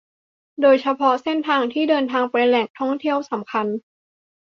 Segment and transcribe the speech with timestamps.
[0.61, 3.67] โดยเฉพาะเส้นทางที่เดินทางไปแหล่งท่องเที่ยวสำคัญ